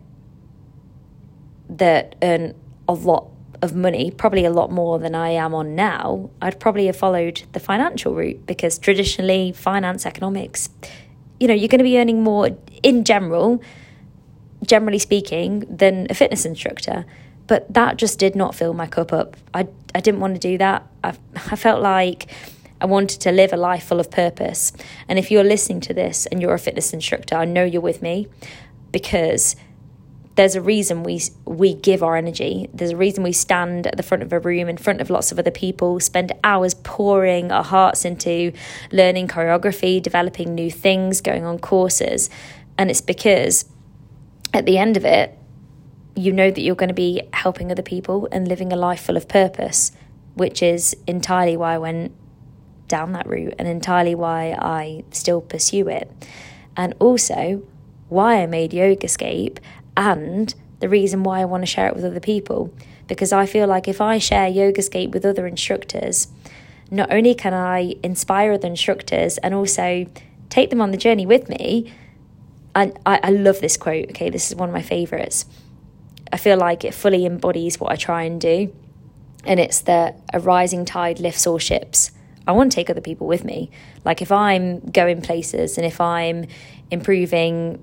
that 1.71 2.15
earned 2.23 2.55
a 2.89 2.93
lot 2.93 3.29
of 3.63 3.75
money, 3.75 4.11
probably 4.11 4.45
a 4.45 4.51
lot 4.51 4.71
more 4.71 4.99
than 4.99 5.15
I 5.15 5.31
am 5.31 5.55
on 5.55 5.75
now, 5.75 6.31
I'd 6.43 6.61
probably 6.61 6.87
have 6.87 6.97
followed 6.97 7.43
the 7.53 7.61
financial 7.61 8.15
route 8.15 8.47
because 8.47 8.79
traditionally, 8.79 9.53
finance, 9.53 10.05
economics, 10.05 10.69
you 11.39 11.49
know, 11.49 11.55
you're 11.55 11.69
going 11.69 11.79
to 11.79 11.85
be 11.85 11.99
earning 11.99 12.23
more 12.23 12.51
in 12.83 13.05
general, 13.05 13.63
generally 14.67 14.99
speaking, 14.99 15.61
than 15.71 16.07
a 16.11 16.15
fitness 16.15 16.45
instructor. 16.45 17.07
But 17.51 17.75
that 17.75 17.97
just 17.97 18.21
did 18.21 18.37
not 18.37 18.55
fill 18.55 18.75
my 18.75 18.87
cup 18.87 19.13
up. 19.13 19.37
I, 19.53 19.67
I 19.93 19.99
didn't 19.99 20.21
want 20.21 20.35
to 20.35 20.39
do 20.39 20.57
that. 20.59 20.87
I, 21.03 21.15
I 21.35 21.57
felt 21.57 21.83
like 21.83 22.31
I 22.81 22.87
wanted 22.87 23.21
to 23.23 23.33
live 23.33 23.53
a 23.53 23.57
life 23.57 23.83
full 23.89 23.99
of 23.99 24.09
purpose. 24.09 24.73
And 25.09 25.19
if 25.19 25.33
you're 25.33 25.43
listening 25.43 25.81
to 25.81 25.93
this 25.93 26.27
and 26.27 26.41
you're 26.41 26.55
a 26.55 26.61
fitness 26.61 26.93
instructor, 26.93 27.35
I 27.35 27.47
know 27.47 27.65
you're 27.65 27.83
with 27.83 28.03
me 28.03 28.29
because 28.93 29.57
there's 30.37 30.55
a 30.55 30.61
reason 30.61 31.03
we 31.03 31.23
we 31.45 31.75
give 31.75 32.05
our 32.05 32.15
energy. 32.15 32.71
There's 32.73 32.93
a 32.93 32.97
reason 32.97 33.25
we 33.25 33.33
stand 33.33 33.89
at 33.89 33.97
the 33.97 34.05
front 34.05 34.23
of 34.23 34.33
a 34.33 34.39
room 34.39 34.69
in 34.69 34.77
front 34.77 35.01
of 35.01 35.11
lots 35.11 35.33
of 35.33 35.39
other 35.41 35.51
people, 35.51 35.99
spend 35.99 36.31
hours 36.45 36.75
pouring 36.75 37.51
our 37.51 37.65
hearts 37.65 38.05
into 38.05 38.53
learning 38.93 39.27
choreography, 39.27 40.01
developing 40.01 40.55
new 40.55 40.71
things, 40.71 41.21
going 41.21 41.45
on 41.45 41.59
courses. 41.59 42.31
And 42.79 42.91
it's 42.91 43.01
because 43.01 43.65
at 44.55 44.67
the 44.67 44.79
end 44.79 44.97
of 44.97 45.05
it, 45.05 45.37
you 46.21 46.33
know 46.33 46.51
that 46.51 46.61
you're 46.61 46.75
going 46.75 46.89
to 46.89 46.95
be 46.95 47.23
helping 47.33 47.73
other 47.73 47.83
people 47.83 48.29
and 48.31 48.47
living 48.47 48.73
a 48.73 48.77
life 48.77 49.01
full 49.01 49.17
of 49.17 49.27
purpose, 49.27 49.93
which 50.35 50.63
is 50.63 50.95
entirely 51.07 51.57
why 51.57 51.75
I 51.75 51.79
went 51.79 52.13
down 52.89 53.13
that 53.13 53.27
route 53.27 53.55
and 53.59 53.67
entirely 53.67 54.15
why 54.15 54.57
I 54.59 55.05
still 55.11 55.41
pursue 55.41 55.89
it. 55.89 56.11
And 56.77 56.95
also 56.99 57.63
why 58.09 58.43
I 58.43 58.47
made 58.47 58.73
Yogascape 58.73 59.59
and 59.97 60.55
the 60.81 60.89
reason 60.89 61.23
why 61.23 61.41
I 61.41 61.45
want 61.47 61.63
to 61.63 61.67
share 61.67 61.89
it 61.89 61.95
with 61.95 62.05
other 62.05 62.21
people. 62.21 62.73
Because 63.07 63.33
I 63.33 63.47
feel 63.47 63.67
like 63.67 63.89
if 63.89 64.01
I 64.01 64.19
share 64.19 64.51
Yogascape 64.51 65.13
with 65.13 65.25
other 65.25 65.47
instructors, 65.47 66.29
not 66.91 67.11
only 67.13 67.35
can 67.35 67.55
I 67.55 67.95
inspire 68.03 68.53
other 68.53 68.69
instructors 68.69 69.39
and 69.39 69.55
also 69.55 70.07
take 70.49 70.71
them 70.71 70.81
on 70.81 70.91
the 70.91 70.97
journey 70.97 71.25
with 71.25 71.49
me. 71.49 71.93
And 72.75 72.99
I, 73.07 73.21
I 73.23 73.31
love 73.31 73.61
this 73.61 73.77
quote, 73.77 74.11
okay, 74.11 74.31
this 74.31 74.51
is 74.51 74.57
one 74.57 74.69
of 74.69 74.75
my 74.75 74.83
favorites. 74.83 75.47
I 76.33 76.37
feel 76.37 76.57
like 76.57 76.85
it 76.85 76.95
fully 76.95 77.27
embodies 77.27 77.81
what 77.81 77.93
I 77.93 77.97
try 77.97 78.23
and 78.23 78.41
do. 78.41 78.73
And 79.45 79.59
it's 79.59 79.81
that 79.83 80.21
a 80.33 80.41
rising 80.41 80.85
tide 80.85 81.19
lifts 81.19 81.47
all 81.47 81.59
ships. 81.59 82.11
I 82.47 82.53
want 82.53 82.73
to 82.73 82.75
take 82.75 82.91
other 82.91 83.01
people 83.01 83.27
with 83.27 83.45
me. 83.45 83.71
Like 84.05 84.23
if 84.23 84.31
I'm 84.31 84.81
going 84.81 85.23
places 85.23 85.77
and 85.77 85.87
if 85.87 86.01
I'm 86.01 86.47
improving 86.91 87.83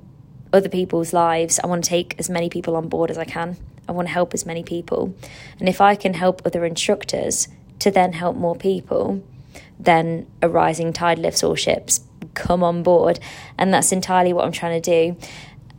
other 0.53 0.69
people's 0.69 1.13
lives. 1.13 1.59
I 1.63 1.67
want 1.67 1.83
to 1.83 1.89
take 1.89 2.15
as 2.19 2.29
many 2.29 2.49
people 2.49 2.75
on 2.75 2.89
board 2.89 3.11
as 3.11 3.17
I 3.17 3.25
can. 3.25 3.57
I 3.87 3.91
want 3.91 4.07
to 4.07 4.13
help 4.13 4.33
as 4.33 4.45
many 4.45 4.63
people. 4.63 5.15
And 5.59 5.69
if 5.69 5.81
I 5.81 5.95
can 5.95 6.13
help 6.13 6.41
other 6.45 6.65
instructors 6.65 7.47
to 7.79 7.91
then 7.91 8.13
help 8.13 8.35
more 8.35 8.55
people, 8.55 9.23
then 9.79 10.27
a 10.41 10.49
rising 10.49 10.93
tide 10.93 11.19
lifts 11.19 11.43
all 11.43 11.55
ships. 11.55 12.01
Come 12.33 12.63
on 12.63 12.83
board. 12.83 13.19
And 13.57 13.73
that's 13.73 13.91
entirely 13.91 14.33
what 14.33 14.45
I'm 14.45 14.51
trying 14.51 14.81
to 14.81 15.13
do. 15.13 15.17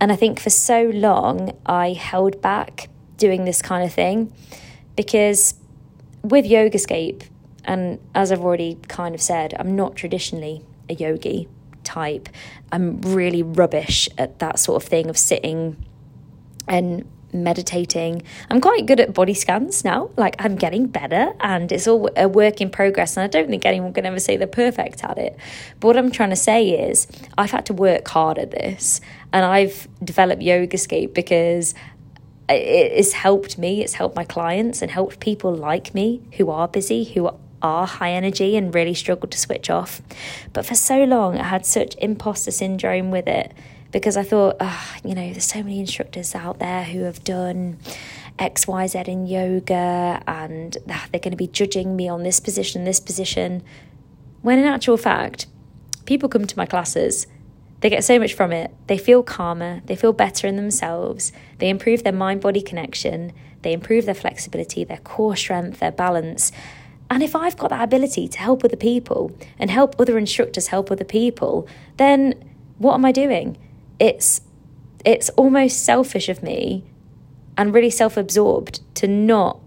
And 0.01 0.13
I 0.13 0.17
think 0.17 0.41
for 0.41 0.51
so 0.51 0.91
long, 0.95 1.57
I 1.67 1.93
held 1.93 2.41
back 2.41 2.89
doing 3.17 3.45
this 3.45 3.61
kind 3.63 3.85
of 3.85 3.93
thing 3.93 4.33
because 4.97 5.55
with 6.23 6.45
Yogascape, 6.45 7.25
and 7.65 7.99
as 8.15 8.33
I've 8.33 8.41
already 8.41 8.79
kind 8.89 9.15
of 9.15 9.21
said, 9.21 9.55
I'm 9.59 9.77
not 9.77 9.97
traditionally 9.97 10.65
a 10.89 10.95
yogi 10.95 11.49
type. 11.85 12.29
I'm 12.73 13.01
really 13.03 13.43
rubbish 13.43 14.09
at 14.17 14.39
that 14.39 14.59
sort 14.59 14.83
of 14.83 14.89
thing 14.89 15.09
of 15.11 15.19
sitting 15.19 15.77
and 16.67 17.07
meditating. 17.33 18.23
I'm 18.51 18.61
quite 18.61 18.87
good 18.87 19.01
at 19.01 19.15
body 19.15 19.35
scans 19.35 19.85
now. 19.85 20.11
Like 20.17 20.37
I'm 20.39 20.57
getting 20.57 20.87
better 20.87 21.33
and 21.41 21.71
it's 21.71 21.87
all 21.87 22.09
a 22.17 22.29
work 22.29 22.61
in 22.61 22.71
progress. 22.71 23.17
And 23.17 23.25
I 23.25 23.27
don't 23.27 23.49
think 23.49 23.67
anyone 23.67 23.93
can 23.93 24.07
ever 24.07 24.21
say 24.21 24.37
they're 24.37 24.47
perfect 24.47 25.05
at 25.05 25.19
it. 25.19 25.37
But 25.81 25.89
what 25.89 25.97
I'm 25.97 26.11
trying 26.11 26.31
to 26.31 26.37
say 26.37 26.71
is 26.71 27.07
I've 27.37 27.51
had 27.51 27.67
to 27.67 27.73
work 27.73 28.07
hard 28.09 28.39
at 28.39 28.51
this 28.51 29.01
and 29.33 29.45
I've 29.45 29.89
developed 30.03 30.43
Yogascape 30.43 31.15
because 31.15 31.75
it's 32.49 33.13
helped 33.13 33.59
me, 33.59 33.83
it's 33.83 33.95
helped 33.95 34.17
my 34.17 34.25
clients 34.25 34.81
and 34.81 34.91
helped 34.91 35.21
people 35.21 35.55
like 35.55 35.95
me 35.95 36.23
who 36.39 36.51
are 36.51 36.67
busy, 36.67 37.05
who 37.05 37.31
are 37.61 37.87
high 37.87 38.13
energy 38.13 38.57
and 38.57 38.75
really 38.75 38.95
struggled 38.95 39.31
to 39.33 39.39
switch 39.39 39.69
off. 39.69 40.01
But 40.53 40.65
for 40.65 40.75
so 40.75 41.05
long, 41.05 41.39
I 41.39 41.45
had 41.45 41.67
such 41.67 41.95
imposter 41.97 42.51
syndrome 42.51 43.11
with 43.11 43.27
it 43.27 43.53
because 43.91 44.17
I 44.17 44.23
thought, 44.23 44.57
oh, 44.61 44.95
you 45.05 45.15
know, 45.15 45.31
there's 45.33 45.45
so 45.45 45.63
many 45.63 45.81
instructors 45.81 46.35
out 46.35 46.59
there 46.59 46.85
who 46.85 47.03
have 47.03 47.25
done 47.25 47.79
X, 48.39 48.67
Y, 48.67 48.87
Z 48.87 49.05
in 49.07 49.27
yoga 49.27 50.23
and 50.27 50.77
ah, 50.91 51.07
they're 51.11 51.21
going 51.21 51.33
to 51.33 51.37
be 51.37 51.47
judging 51.49 51.97
me 51.97 52.09
on 52.09 52.23
this 52.23 52.41
position, 52.41 52.85
this 52.85 53.01
position. 53.01 53.63
When 54.43 54.59
in 54.59 54.67
actual 54.67 54.97
fact, 54.97 55.47
people 56.05 56.29
come 56.29 56.47
to 56.47 56.57
my 56.57 56.67
classes 56.67 57.27
They 57.81 57.91
get 57.91 58.05
so 58.05 58.19
much 58.19 58.35
from 58.35 58.53
it. 58.53 58.75
They 58.89 58.99
feel 58.99 59.23
calmer, 59.23 59.83
they 59.87 59.95
feel 59.97 60.13
better 60.13 60.47
in 60.47 60.57
themselves, 60.57 61.33
they 61.59 61.69
improve 61.69 62.03
their 62.03 62.13
mind 62.13 62.41
body 62.41 62.61
connection, 62.61 63.33
they 63.63 63.73
improve 63.73 64.05
their 64.05 64.15
flexibility, 64.15 64.85
their 64.85 64.99
core 64.99 65.37
strength, 65.37 65.79
their 65.79 65.93
balance. 65.93 66.51
And 67.11 67.23
if 67.23 67.35
I've 67.35 67.57
got 67.57 67.71
that 67.71 67.83
ability 67.83 68.29
to 68.29 68.39
help 68.39 68.65
other 68.65 68.77
people 68.77 69.33
and 69.59 69.71
help 69.71 69.99
other 69.99 70.19
instructors 70.19 70.69
help 70.69 70.91
other 70.91 71.05
people, 71.05 71.67
then 71.97 72.35
what 72.79 72.95
am 72.95 73.05
I 73.05 73.13
doing? 73.13 73.57
It's 73.99 74.41
it's 75.05 75.29
almost 75.31 75.85
selfish 75.85 76.29
of 76.29 76.43
me 76.43 76.85
and 77.57 77.73
really 77.73 77.91
self-absorbed 77.91 78.81
to 78.97 79.07
not 79.07 79.61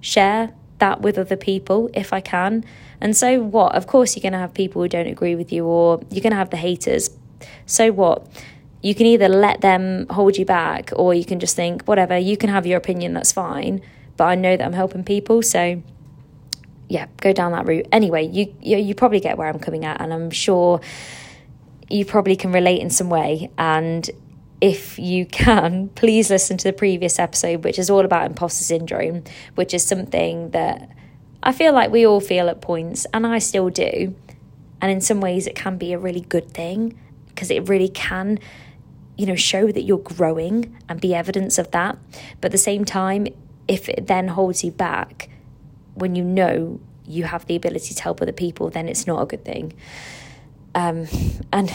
share 0.00 0.52
that 0.78 1.00
with 1.00 1.18
other 1.18 1.36
people 1.36 1.90
if 1.94 2.12
I 2.12 2.20
can. 2.20 2.64
And 3.00 3.16
so 3.16 3.40
what? 3.40 3.74
Of 3.74 3.86
course 3.86 4.14
you're 4.14 4.22
going 4.22 4.32
to 4.32 4.38
have 4.38 4.52
people 4.52 4.82
who 4.82 4.88
don't 4.88 5.06
agree 5.06 5.34
with 5.34 5.52
you 5.52 5.64
or 5.64 6.00
you're 6.10 6.22
going 6.22 6.32
to 6.32 6.36
have 6.36 6.50
the 6.50 6.56
haters. 6.56 7.10
So 7.66 7.92
what? 7.92 8.26
You 8.82 8.94
can 8.94 9.06
either 9.06 9.28
let 9.28 9.62
them 9.62 10.06
hold 10.10 10.36
you 10.36 10.44
back 10.44 10.90
or 10.94 11.14
you 11.14 11.24
can 11.24 11.40
just 11.40 11.56
think 11.56 11.84
whatever, 11.84 12.18
you 12.18 12.36
can 12.36 12.50
have 12.50 12.66
your 12.66 12.76
opinion, 12.76 13.14
that's 13.14 13.32
fine, 13.32 13.80
but 14.18 14.24
I 14.24 14.34
know 14.34 14.56
that 14.56 14.64
I'm 14.64 14.74
helping 14.74 15.04
people, 15.04 15.40
so 15.40 15.82
yeah, 16.88 17.06
go 17.22 17.32
down 17.32 17.52
that 17.52 17.66
route. 17.66 17.86
Anyway, 17.92 18.26
you, 18.26 18.54
you 18.60 18.76
you 18.76 18.94
probably 18.94 19.20
get 19.20 19.38
where 19.38 19.48
I'm 19.48 19.58
coming 19.58 19.86
at, 19.86 20.02
and 20.02 20.12
I'm 20.12 20.30
sure 20.30 20.82
you 21.94 22.04
probably 22.04 22.34
can 22.34 22.50
relate 22.50 22.80
in 22.80 22.90
some 22.90 23.08
way. 23.08 23.50
And 23.56 24.10
if 24.60 24.98
you 24.98 25.26
can, 25.44 25.88
please 25.90 26.28
listen 26.28 26.56
to 26.58 26.64
the 26.64 26.72
previous 26.72 27.18
episode, 27.18 27.62
which 27.64 27.78
is 27.78 27.88
all 27.88 28.04
about 28.04 28.26
imposter 28.26 28.64
syndrome, 28.64 29.22
which 29.54 29.72
is 29.72 29.84
something 29.86 30.50
that 30.50 30.90
I 31.42 31.52
feel 31.52 31.72
like 31.72 31.92
we 31.92 32.06
all 32.06 32.20
feel 32.20 32.48
at 32.48 32.60
points, 32.60 33.06
and 33.12 33.26
I 33.26 33.38
still 33.38 33.68
do. 33.68 34.14
And 34.80 34.90
in 34.90 35.00
some 35.00 35.20
ways, 35.20 35.46
it 35.46 35.54
can 35.54 35.78
be 35.78 35.92
a 35.92 35.98
really 35.98 36.22
good 36.22 36.50
thing 36.50 36.98
because 37.28 37.50
it 37.50 37.68
really 37.68 37.88
can, 37.88 38.38
you 39.16 39.26
know, 39.26 39.36
show 39.36 39.70
that 39.70 39.82
you're 39.82 39.98
growing 39.98 40.76
and 40.88 41.00
be 41.00 41.14
evidence 41.14 41.58
of 41.58 41.70
that. 41.70 41.96
But 42.40 42.46
at 42.46 42.52
the 42.52 42.58
same 42.58 42.84
time, 42.84 43.28
if 43.68 43.88
it 43.88 44.06
then 44.08 44.28
holds 44.28 44.64
you 44.64 44.72
back, 44.72 45.28
when 45.94 46.16
you 46.16 46.24
know 46.24 46.80
you 47.06 47.24
have 47.24 47.46
the 47.46 47.56
ability 47.56 47.94
to 47.94 48.02
help 48.02 48.20
other 48.20 48.32
people, 48.32 48.68
then 48.70 48.88
it's 48.88 49.06
not 49.06 49.22
a 49.22 49.26
good 49.26 49.44
thing. 49.44 49.74
Um, 50.74 51.06
and 51.52 51.72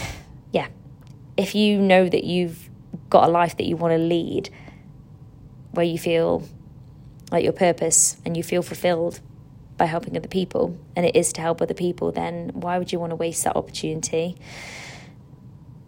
yeah, 0.52 0.68
if 1.36 1.54
you 1.54 1.80
know 1.80 2.08
that 2.08 2.24
you've 2.24 2.68
got 3.08 3.28
a 3.28 3.32
life 3.32 3.56
that 3.56 3.64
you 3.64 3.76
want 3.76 3.92
to 3.92 3.98
lead, 3.98 4.50
where 5.72 5.86
you 5.86 5.98
feel 5.98 6.46
like 7.30 7.44
your 7.44 7.52
purpose 7.52 8.16
and 8.24 8.36
you 8.36 8.42
feel 8.42 8.62
fulfilled 8.62 9.20
by 9.76 9.86
helping 9.86 10.16
other 10.16 10.28
people, 10.28 10.78
and 10.96 11.06
it 11.06 11.16
is 11.16 11.32
to 11.34 11.40
help 11.40 11.62
other 11.62 11.74
people, 11.74 12.12
then 12.12 12.50
why 12.52 12.78
would 12.78 12.92
you 12.92 12.98
want 12.98 13.10
to 13.10 13.16
waste 13.16 13.44
that 13.44 13.56
opportunity? 13.56 14.36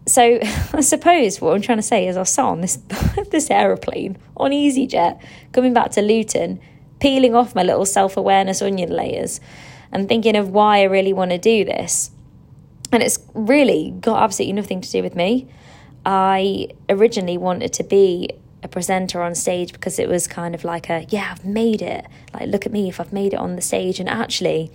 So 0.07 0.39
I 0.73 0.81
suppose 0.81 1.39
what 1.39 1.53
I'm 1.53 1.61
trying 1.61 1.77
to 1.77 1.83
say 1.83 2.07
is 2.07 2.17
I 2.17 2.23
saw 2.23 2.49
on 2.49 2.61
this 2.61 2.75
this 3.29 3.49
aeroplane 3.49 4.17
on 4.35 4.51
EasyJet 4.51 5.21
coming 5.51 5.73
back 5.73 5.91
to 5.91 6.01
Luton 6.01 6.59
peeling 6.99 7.35
off 7.35 7.53
my 7.53 7.63
little 7.63 7.85
self 7.85 8.17
awareness 8.17 8.61
onion 8.61 8.89
layers 8.89 9.39
and 9.91 10.07
thinking 10.07 10.35
of 10.35 10.49
why 10.49 10.79
I 10.79 10.83
really 10.83 11.13
want 11.13 11.31
to 11.31 11.37
do 11.37 11.65
this. 11.65 12.09
And 12.93 13.01
it's 13.01 13.19
really 13.33 13.93
got 13.99 14.21
absolutely 14.21 14.53
nothing 14.53 14.79
to 14.79 14.89
do 14.89 15.01
with 15.01 15.15
me. 15.15 15.49
I 16.05 16.69
originally 16.89 17.37
wanted 17.37 17.73
to 17.73 17.83
be 17.83 18.29
a 18.61 18.67
presenter 18.67 19.21
on 19.21 19.35
stage 19.35 19.73
because 19.73 19.99
it 19.99 20.07
was 20.07 20.27
kind 20.27 20.53
of 20.53 20.63
like 20.63 20.89
a, 20.89 21.05
yeah, 21.09 21.29
I've 21.31 21.43
made 21.43 21.81
it. 21.81 22.05
Like, 22.33 22.47
look 22.47 22.65
at 22.65 22.71
me 22.71 22.87
if 22.87 22.99
I've 22.99 23.11
made 23.11 23.33
it 23.33 23.39
on 23.39 23.55
the 23.55 23.61
stage. 23.61 23.99
And 23.99 24.07
actually, 24.07 24.71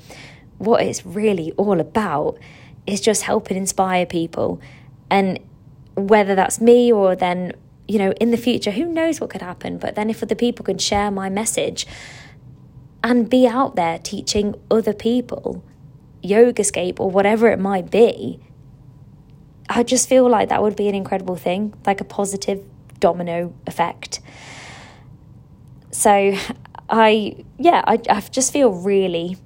what 0.58 0.82
it's 0.82 1.06
really 1.06 1.52
all 1.52 1.80
about 1.80 2.38
is 2.86 3.00
just 3.00 3.22
helping 3.22 3.56
inspire 3.56 4.04
people. 4.04 4.60
And 5.10 5.38
whether 5.94 6.34
that's 6.34 6.60
me 6.60 6.92
or 6.92 7.14
then 7.16 7.52
you 7.88 7.98
know, 7.98 8.12
in 8.20 8.30
the 8.30 8.36
future, 8.36 8.70
who 8.70 8.84
knows 8.84 9.20
what 9.20 9.30
could 9.30 9.40
happen? 9.40 9.78
But 9.78 9.94
then 9.94 10.10
if 10.10 10.22
other 10.22 10.34
people 10.34 10.64
can 10.64 10.76
share 10.76 11.10
my 11.10 11.30
message 11.30 11.86
and 13.02 13.30
be 13.30 13.46
out 13.46 13.76
there 13.76 13.98
teaching 13.98 14.54
other 14.70 14.92
people 14.92 15.64
Yogascape 16.22 17.00
or 17.00 17.10
whatever 17.10 17.48
it 17.48 17.58
might 17.58 17.90
be, 17.90 18.40
I 19.68 19.82
just 19.82 20.08
feel 20.08 20.28
like 20.28 20.48
that 20.48 20.62
would 20.62 20.76
be 20.76 20.88
an 20.88 20.94
incredible 20.94 21.36
thing, 21.36 21.74
like 21.86 22.00
a 22.00 22.04
positive 22.04 22.64
domino 23.00 23.54
effect. 23.66 24.20
So 25.90 26.36
I, 26.88 27.44
yeah, 27.58 27.82
I, 27.86 28.00
I 28.08 28.20
just 28.20 28.52
feel 28.52 28.70
really, 28.70 29.36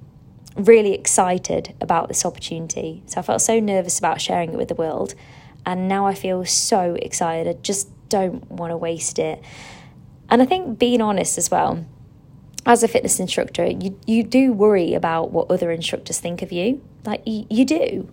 really 0.55 0.93
excited 0.93 1.75
about 1.81 2.07
this 2.07 2.25
opportunity. 2.25 3.03
So 3.05 3.19
I 3.19 3.23
felt 3.23 3.41
so 3.41 3.59
nervous 3.59 3.99
about 3.99 4.21
sharing 4.21 4.53
it 4.53 4.57
with 4.57 4.69
the 4.69 4.75
world. 4.75 5.13
And 5.65 5.87
now 5.87 6.05
I 6.07 6.13
feel 6.13 6.45
so 6.45 6.95
excited. 6.95 7.47
I 7.47 7.59
just 7.61 7.89
don't 8.09 8.49
want 8.51 8.71
to 8.71 8.77
waste 8.77 9.19
it. 9.19 9.43
And 10.29 10.41
I 10.41 10.45
think 10.45 10.79
being 10.79 11.01
honest 11.01 11.37
as 11.37 11.51
well, 11.51 11.85
as 12.65 12.83
a 12.83 12.87
fitness 12.87 13.19
instructor, 13.19 13.65
you, 13.65 13.99
you 14.05 14.23
do 14.23 14.53
worry 14.53 14.93
about 14.93 15.31
what 15.31 15.51
other 15.51 15.71
instructors 15.71 16.19
think 16.19 16.41
of 16.41 16.51
you. 16.51 16.81
Like, 17.05 17.21
you, 17.25 17.45
you 17.49 17.65
do. 17.65 18.09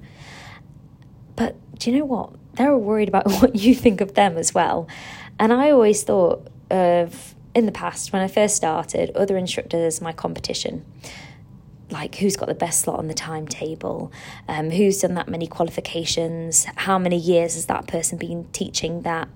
But 1.37 1.57
do 1.79 1.91
you 1.91 1.99
know 1.99 2.05
what? 2.05 2.35
They're 2.55 2.77
worried 2.77 3.09
about 3.09 3.27
what 3.41 3.55
you 3.55 3.75
think 3.75 4.01
of 4.01 4.15
them 4.15 4.37
as 4.37 4.53
well. 4.55 4.89
And 5.39 5.53
I 5.53 5.71
always 5.71 6.03
thought 6.03 6.49
of, 6.71 7.35
in 7.55 7.67
the 7.67 7.73
past, 7.73 8.13
when 8.13 8.23
I 8.23 8.29
first 8.29 8.57
started, 8.57 9.11
other 9.17 9.37
instructors 9.37 10.01
my 10.01 10.13
competition 10.13 10.85
like 11.91 12.17
who's 12.17 12.37
got 12.37 12.47
the 12.47 12.55
best 12.55 12.81
slot 12.81 12.99
on 12.99 13.09
the 13.09 13.15
timetable, 13.15 14.13
um, 14.49 14.71
who's 14.71 15.01
done 15.01 15.15
that 15.15 15.29
many 15.29 15.47
qualifications, 15.47 16.65
how 16.77 16.99
many 16.99 17.17
years 17.17 17.55
has 17.55 17.67
that 17.67 17.87
person 17.87 18.19
been 18.19 18.47
teaching 18.53 19.03
that 19.03 19.29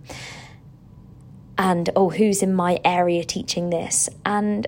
and 1.57 1.91
oh, 1.95 2.11
who's 2.11 2.43
in 2.43 2.53
my 2.53 2.81
area 2.85 3.25
teaching 3.25 3.71
this? 3.71 4.09
And 4.25 4.67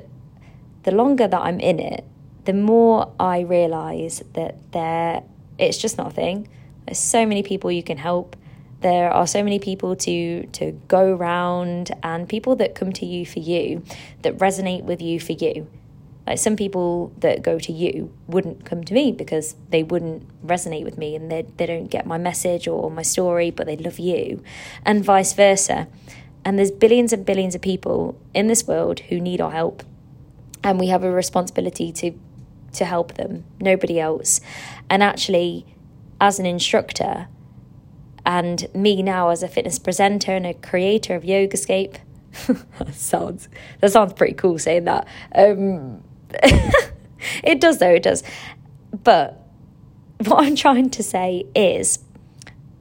the 0.87 0.93
longer 0.93 1.26
that 1.28 1.40
I'm 1.40 1.61
in 1.61 1.81
it, 1.81 2.05
the 2.45 2.52
more 2.55 3.12
I 3.21 3.40
realize 3.40 4.23
that 4.35 4.73
there 4.73 5.23
it's 5.59 5.78
just 5.78 5.99
not 5.99 6.09
a 6.09 6.11
thing. 6.11 6.49
There's 6.87 6.99
so 6.99 7.26
many 7.26 7.43
people 7.43 7.73
you 7.73 7.83
can 7.83 7.99
help. 7.99 8.37
There 8.81 9.11
are 9.11 9.26
so 9.26 9.43
many 9.43 9.59
people 9.59 9.97
to 9.97 10.47
to 10.47 10.73
go 10.87 11.12
around 11.12 11.90
and 12.02 12.28
people 12.28 12.55
that 12.57 12.76
come 12.76 12.93
to 12.93 13.05
you 13.05 13.26
for 13.26 13.40
you, 13.40 13.83
that 14.23 14.38
resonate 14.38 14.85
with 14.85 15.02
you 15.02 15.19
for 15.19 15.33
you. 15.33 15.69
Like 16.25 16.38
some 16.38 16.57
people 16.57 17.12
that 17.19 17.43
go 17.43 17.59
to 17.59 17.73
you 17.73 18.12
wouldn't 18.28 18.64
come 18.64 18.85
to 18.85 18.95
me 18.95 19.11
because 19.12 19.57
they 19.71 19.83
wouldn't 19.83 20.23
resonate 20.47 20.85
with 20.85 20.99
me 20.99 21.14
and 21.16 21.31
they, 21.31 21.47
they 21.57 21.66
don't 21.66 21.87
get 21.87 22.05
my 22.05 22.19
message 22.19 22.66
or 22.66 22.90
my 22.90 23.02
story, 23.02 23.50
but 23.50 23.66
they 23.66 23.76
love 23.76 23.99
you, 23.99 24.43
and 24.85 25.05
vice 25.05 25.33
versa. 25.33 25.88
And 26.45 26.59
there's 26.59 26.71
billions 26.71 27.12
and 27.12 27.26
billions 27.26 27.57
of 27.57 27.61
people 27.61 28.21
in 28.35 28.47
this 28.47 28.69
world 28.69 29.00
who 29.09 29.21
need 29.21 29.40
our 29.40 29.50
help. 29.50 29.83
And 30.66 30.80
we 30.80 30.88
have 30.88 31.04
a 31.04 31.11
responsibility 31.11 31.92
to 31.92 32.12
to 32.73 32.85
help 32.85 33.14
them, 33.14 33.44
nobody 33.61 33.99
else. 34.00 34.40
And 34.90 35.02
actually, 35.02 35.64
as 36.20 36.38
an 36.38 36.44
instructor, 36.44 37.28
and 38.26 38.66
me 38.75 39.02
now 39.02 39.28
as 39.28 39.42
a 39.42 39.49
fitness 39.49 39.78
presenter 39.78 40.32
and 40.32 40.44
a 40.44 40.54
creator 40.54 41.14
of 41.14 41.23
Yogascape, 41.23 41.99
that 42.78 42.94
sounds 42.94 43.49
that 43.80 43.92
sounds 43.92 44.12
pretty 44.14 44.35
cool 44.35 44.58
saying 44.58 44.85
that. 44.85 45.06
Um, 45.35 46.02
it 47.44 47.61
does 47.61 47.78
though, 47.78 47.94
it 47.94 48.02
does. 48.02 48.25
But 49.04 49.46
what 50.25 50.44
I'm 50.44 50.56
trying 50.56 50.90
to 50.90 51.02
say 51.02 51.46
is 51.54 52.00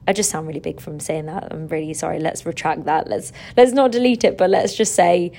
I 0.08 0.12
just 0.12 0.30
sound 0.30 0.46
really 0.46 0.60
big 0.60 0.80
from 0.80 1.00
saying 1.00 1.26
that. 1.26 1.52
I'm 1.52 1.68
really 1.68 1.94
sorry. 1.94 2.18
Let's 2.18 2.46
retract 2.46 2.84
that. 2.84 3.08
Let's 3.08 3.32
let's 3.56 3.72
not 3.72 3.92
delete 3.92 4.24
it, 4.24 4.36
but 4.36 4.50
let's 4.50 4.74
just 4.74 4.94
say 4.94 5.32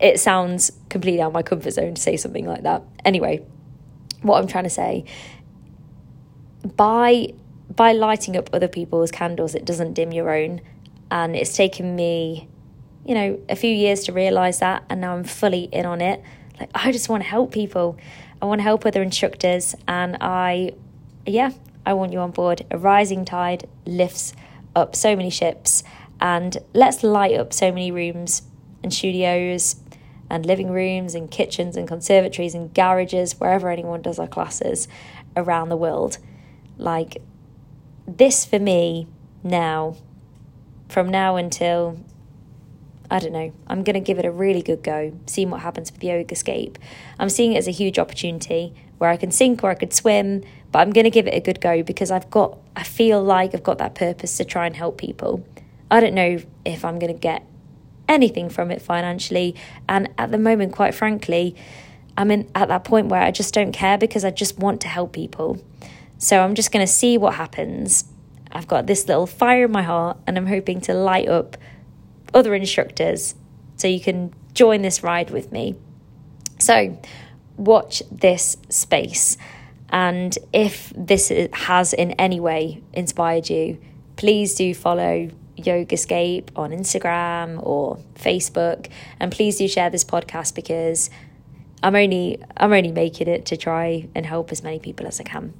it 0.00 0.20
sounds 0.20 0.72
completely 0.88 1.20
out 1.20 1.28
of 1.28 1.32
my 1.32 1.42
comfort 1.42 1.72
zone 1.72 1.94
to 1.94 2.02
say 2.02 2.16
something 2.16 2.46
like 2.46 2.62
that. 2.62 2.82
Anyway, 3.04 3.44
what 4.22 4.38
I'm 4.38 4.46
trying 4.46 4.64
to 4.64 4.70
say 4.70 5.04
by 6.76 7.32
by 7.74 7.92
lighting 7.92 8.36
up 8.36 8.50
other 8.52 8.68
people's 8.68 9.10
candles, 9.10 9.54
it 9.54 9.64
doesn't 9.64 9.94
dim 9.94 10.12
your 10.12 10.30
own, 10.30 10.60
and 11.10 11.34
it's 11.34 11.56
taken 11.56 11.96
me, 11.96 12.48
you 13.04 13.14
know, 13.14 13.40
a 13.48 13.56
few 13.56 13.70
years 13.70 14.04
to 14.04 14.12
realize 14.12 14.60
that, 14.60 14.84
and 14.88 15.00
now 15.00 15.14
I'm 15.14 15.24
fully 15.24 15.64
in 15.64 15.86
on 15.86 16.00
it. 16.00 16.22
Like 16.58 16.70
I 16.74 16.92
just 16.92 17.08
want 17.08 17.22
to 17.22 17.28
help 17.28 17.52
people. 17.52 17.98
I 18.40 18.46
want 18.46 18.58
to 18.60 18.62
help 18.64 18.84
other 18.84 19.02
instructors, 19.02 19.74
and 19.88 20.16
I, 20.20 20.72
yeah, 21.26 21.50
I 21.86 21.94
want 21.94 22.12
you 22.12 22.18
on 22.20 22.30
board. 22.30 22.66
A 22.70 22.78
rising 22.78 23.24
tide 23.24 23.68
lifts 23.86 24.34
up 24.76 24.94
so 24.94 25.16
many 25.16 25.30
ships, 25.30 25.82
and 26.20 26.56
let's 26.74 27.02
light 27.02 27.38
up 27.38 27.52
so 27.52 27.70
many 27.70 27.90
rooms 27.90 28.42
and 28.82 28.92
studios 28.92 29.76
and 30.30 30.46
living 30.46 30.70
rooms 30.70 31.14
and 31.14 31.30
kitchens 31.30 31.76
and 31.76 31.86
conservatories 31.86 32.54
and 32.54 32.72
garages, 32.74 33.38
wherever 33.38 33.70
anyone 33.70 34.02
does 34.02 34.18
our 34.18 34.26
classes 34.26 34.88
around 35.36 35.68
the 35.68 35.76
world. 35.76 36.18
Like, 36.76 37.22
this 38.06 38.44
for 38.44 38.58
me 38.58 39.06
now, 39.42 39.96
from 40.88 41.08
now 41.08 41.36
until 41.36 41.98
I 43.10 43.18
don't 43.18 43.32
know. 43.32 43.52
I'm 43.66 43.84
going 43.84 43.94
to 43.94 44.00
give 44.00 44.18
it 44.18 44.24
a 44.24 44.30
really 44.30 44.62
good 44.62 44.82
go, 44.82 45.12
seeing 45.26 45.50
what 45.50 45.60
happens 45.60 45.92
with 45.92 46.00
Yogascape. 46.00 46.76
I'm 47.18 47.28
seeing 47.28 47.52
it 47.52 47.58
as 47.58 47.68
a 47.68 47.70
huge 47.70 47.98
opportunity 47.98 48.74
where 48.98 49.10
I 49.10 49.16
can 49.16 49.30
sink 49.30 49.62
or 49.62 49.70
I 49.70 49.74
could 49.74 49.92
swim, 49.92 50.42
but 50.72 50.78
I'm 50.78 50.90
going 50.90 51.04
to 51.04 51.10
give 51.10 51.26
it 51.26 51.34
a 51.34 51.40
good 51.40 51.60
go 51.60 51.82
because 51.82 52.10
I've 52.10 52.30
got, 52.30 52.58
I 52.74 52.82
feel 52.82 53.22
like 53.22 53.54
I've 53.54 53.62
got 53.62 53.78
that 53.78 53.94
purpose 53.94 54.36
to 54.38 54.44
try 54.44 54.66
and 54.66 54.74
help 54.74 54.98
people. 54.98 55.46
I 55.90 56.00
don't 56.00 56.14
know 56.14 56.38
if 56.64 56.84
I'm 56.84 56.98
going 56.98 57.12
to 57.12 57.18
get 57.18 57.46
anything 58.08 58.48
from 58.48 58.70
it 58.70 58.82
financially. 58.82 59.54
And 59.88 60.08
at 60.18 60.30
the 60.30 60.38
moment, 60.38 60.72
quite 60.72 60.94
frankly, 60.94 61.56
I'm 62.16 62.30
in, 62.30 62.50
at 62.54 62.68
that 62.68 62.84
point 62.84 63.08
where 63.08 63.22
I 63.22 63.30
just 63.30 63.54
don't 63.54 63.72
care 63.72 63.98
because 63.98 64.24
I 64.24 64.30
just 64.30 64.58
want 64.58 64.80
to 64.82 64.88
help 64.88 65.12
people. 65.12 65.62
So 66.18 66.40
I'm 66.40 66.54
just 66.54 66.72
going 66.72 66.84
to 66.86 66.92
see 66.92 67.18
what 67.18 67.34
happens. 67.34 68.04
I've 68.52 68.68
got 68.68 68.86
this 68.86 69.08
little 69.08 69.26
fire 69.26 69.64
in 69.64 69.72
my 69.72 69.82
heart 69.82 70.16
and 70.26 70.36
I'm 70.36 70.46
hoping 70.46 70.80
to 70.82 70.94
light 70.94 71.28
up 71.28 71.56
other 72.32 72.54
instructors 72.54 73.34
so 73.76 73.88
you 73.88 74.00
can 74.00 74.32
join 74.54 74.82
this 74.82 75.02
ride 75.02 75.30
with 75.30 75.50
me. 75.50 75.74
So, 76.58 76.98
watch 77.56 78.02
this 78.10 78.56
space. 78.68 79.36
And 79.90 80.36
if 80.52 80.92
this 80.96 81.32
has 81.52 81.92
in 81.92 82.12
any 82.12 82.40
way 82.40 82.82
inspired 82.92 83.50
you, 83.50 83.78
please 84.16 84.54
do 84.54 84.74
follow 84.74 85.30
Yogascape 85.56 86.48
on 86.56 86.70
Instagram 86.70 87.64
or 87.64 87.98
Facebook. 88.14 88.88
And 89.20 89.30
please 89.30 89.58
do 89.58 89.68
share 89.68 89.90
this 89.90 90.04
podcast 90.04 90.54
because 90.54 91.10
I'm 91.82 91.94
only 91.94 92.42
I'm 92.56 92.72
only 92.72 92.92
making 92.92 93.28
it 93.28 93.46
to 93.46 93.56
try 93.56 94.08
and 94.14 94.24
help 94.24 94.52
as 94.52 94.62
many 94.62 94.78
people 94.78 95.06
as 95.06 95.20
I 95.20 95.24
can. 95.24 95.54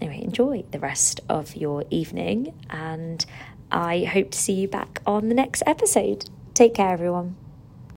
Anyway, 0.00 0.22
enjoy 0.22 0.64
the 0.70 0.78
rest 0.78 1.20
of 1.28 1.56
your 1.56 1.84
evening 1.90 2.54
and 2.70 3.24
I 3.70 4.04
hope 4.04 4.30
to 4.30 4.38
see 4.38 4.54
you 4.54 4.68
back 4.68 5.02
on 5.06 5.28
the 5.28 5.34
next 5.34 5.62
episode. 5.66 6.30
Take 6.54 6.74
care 6.74 6.92
everyone. 6.92 7.36